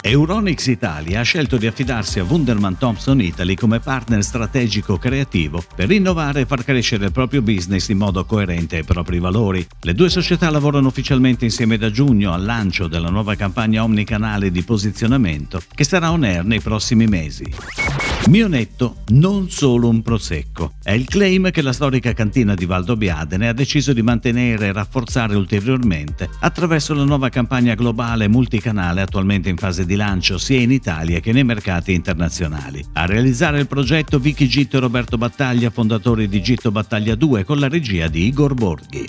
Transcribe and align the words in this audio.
Euronix 0.01 0.67
Italia 0.67 1.21
ha 1.21 1.23
scelto 1.23 1.57
di 1.57 1.67
affidarsi 1.67 2.19
a 2.19 2.25
Wunderman 2.25 2.79
Thompson 2.79 3.21
Italy 3.21 3.55
come 3.55 3.81
partner 3.81 4.23
strategico 4.23 4.97
creativo 4.97 5.63
per 5.75 5.91
innovare 5.91 6.43
e 6.43 6.47
far 6.47 6.65
crescere 6.65 7.07
il 7.07 7.13
proprio 7.13 7.43
business 7.43 7.89
in 7.89 7.99
modo 7.99 8.25
coerente 8.25 8.77
ai 8.77 8.85
propri 8.85 9.19
valori. 9.19 9.67
Le 9.81 9.95
due 9.95 10.09
società 10.09 10.51
lavorano 10.51 10.89
ufficialmente 10.89 11.45
insieme 11.45 11.77
da 11.77 11.91
giugno 11.91 12.33
al 12.33 12.45
lancio 12.45 12.87
della 12.87 13.11
nuova 13.11 13.35
campagna 13.35 13.83
omnicanale 13.83 14.51
di 14.51 14.63
posizionamento 14.63 15.61
che 15.75 15.85
sarà 15.85 16.11
on 16.11 16.23
air 16.23 16.45
nei 16.45 16.61
prossimi 16.61 17.07
mesi. 17.07 17.88
Mionetto, 18.27 18.97
non 19.09 19.49
solo 19.49 19.89
un 19.89 20.03
prosecco. 20.03 20.73
È 20.83 20.93
il 20.93 21.07
claim 21.07 21.51
che 21.51 21.63
la 21.63 21.73
storica 21.73 22.13
cantina 22.13 22.55
di 22.55 22.67
Valdobbiadene 22.67 23.49
ha 23.49 23.55
deciso 23.55 23.95
di 23.95 24.03
mantenere 24.03 24.67
e 24.67 24.73
rafforzare 24.73 25.35
ulteriormente 25.35 26.29
attraverso 26.41 26.93
la 26.93 27.05
nuova 27.05 27.31
campagna 27.31 27.75
globale 27.75 28.29
multicanale 28.29 29.01
attualmente 29.01 29.49
in 29.49 29.57
fase 29.57 29.87
di 29.87 29.95
lancio 29.95 30.37
sia 30.37 30.61
in 30.61 30.73
Italia 30.73 31.21
che 31.21 31.33
nei 31.33 31.45
mercati 31.45 31.95
internazionali. 31.95 32.85
A 32.95 33.07
realizzare 33.07 33.61
il 33.61 33.67
progetto 33.67 34.19
Vicky 34.19 34.47
Gitto 34.47 34.77
e 34.77 34.81
Roberto 34.81 35.17
Battaglia, 35.17 35.71
fondatori 35.71 36.29
di 36.29 36.43
Gitto 36.43 36.71
Battaglia 36.71 37.15
2 37.15 37.45
con 37.45 37.59
la 37.59 37.69
regia 37.69 38.09
di 38.09 38.27
Igor 38.27 38.53
Borghi. 38.53 39.07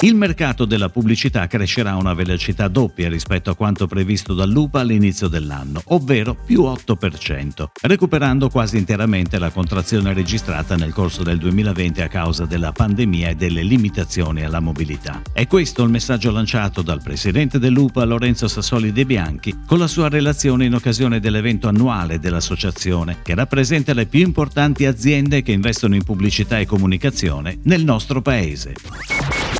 Il 0.00 0.14
mercato 0.14 0.66
della 0.66 0.90
pubblicità 0.90 1.46
crescerà 1.46 1.92
a 1.92 1.96
una 1.96 2.12
velocità 2.12 2.68
doppia 2.68 3.08
rispetto 3.08 3.50
a 3.50 3.56
quanto 3.56 3.86
previsto 3.86 4.34
dall'UPA 4.34 4.80
all'inizio 4.80 5.26
dell'anno, 5.26 5.80
ovvero 5.86 6.34
più 6.34 6.64
8%, 6.64 7.64
recuperando 7.80 8.50
quasi 8.50 8.76
interamente 8.76 9.38
la 9.38 9.48
contrazione 9.48 10.12
registrata 10.12 10.76
nel 10.76 10.92
corso 10.92 11.22
del 11.22 11.38
2020 11.38 12.02
a 12.02 12.08
causa 12.08 12.44
della 12.44 12.72
pandemia 12.72 13.30
e 13.30 13.34
delle 13.36 13.62
limitazioni 13.62 14.44
alla 14.44 14.60
mobilità. 14.60 15.22
È 15.32 15.46
questo 15.46 15.82
il 15.82 15.90
messaggio 15.90 16.30
lanciato 16.30 16.82
dal 16.82 17.02
presidente 17.02 17.58
dell'UPA 17.58 18.04
Lorenzo 18.04 18.48
Sassoli 18.48 18.92
De 18.92 19.06
Bianchi 19.06 19.60
con 19.66 19.78
la 19.78 19.88
sua 19.88 20.10
relazione 20.10 20.66
in 20.66 20.74
occasione 20.74 21.20
dell'evento 21.20 21.68
annuale 21.68 22.18
dell'associazione, 22.18 23.20
che 23.22 23.34
rappresenta 23.34 23.94
le 23.94 24.04
più 24.04 24.20
importanti 24.20 24.84
aziende 24.84 25.40
che 25.40 25.52
investono 25.52 25.94
in 25.94 26.04
pubblicità 26.04 26.58
e 26.58 26.66
comunicazione 26.66 27.60
nel 27.62 27.82
nostro 27.82 28.20
paese. 28.20 28.74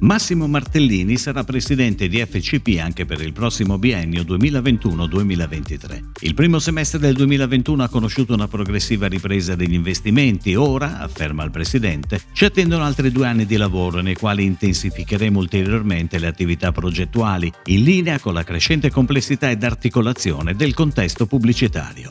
Massimo 0.01 0.47
Martellini 0.47 1.17
sarà 1.17 1.43
presidente 1.43 2.07
di 2.09 2.25
FCP 2.25 2.79
anche 2.81 3.07
per 3.07 3.21
il 3.23 3.33
prossimo 3.33 3.79
biennio 3.79 4.23
2021-2023. 4.23 6.03
Il 6.21 6.35
primo 6.35 6.59
semestre 6.59 6.99
del 6.99 7.15
2021 7.15 7.83
ha 7.83 7.89
conosciuto 7.89 8.35
una 8.35 8.47
progressiva 8.47 9.07
ripresa 9.09 9.55
degli 9.55 9.75
investimenti. 9.75 10.55
Ora, 10.55 11.01
afferma 11.01 11.45
il 11.45 11.51
presidente, 11.51 12.21
ci 12.33 12.45
attendono 12.45 12.85
altri 12.85 13.11
due 13.11 13.27
anni 13.27 13.47
di 13.47 13.57
lavoro 13.57 14.01
nei 14.01 14.15
quali 14.15 14.45
intensificheremo 14.45 15.39
ulteriormente 15.39 16.19
le 16.19 16.27
attività 16.27 16.73
progettuali, 16.73 17.51
in 17.65 17.83
linea 17.83 18.21
con 18.21 18.35
la 18.35 18.45
crescente 18.45 18.91
complessità 18.91 19.51
ed 19.51 19.65
articolazione 19.65 20.55
del 20.55 20.75
contesto 20.75 21.27
pubblicitario. 21.27 22.11